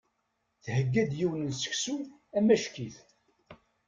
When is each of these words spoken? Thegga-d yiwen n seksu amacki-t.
Thegga-d 0.63 1.11
yiwen 1.19 1.43
n 1.49 1.51
seksu 1.61 1.97
amacki-t. 2.37 2.97